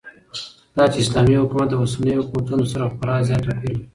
داچې 0.77 0.99
اسلامي 1.03 1.33
حكومت 1.41 1.67
داوسنيو 1.71 2.25
حكومتونو 2.25 2.63
سره 2.71 2.85
خورا 2.95 3.15
زيات 3.27 3.43
توپير 3.45 3.57
لري 3.63 3.75